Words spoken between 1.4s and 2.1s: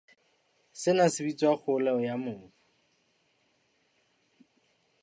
kgoholeho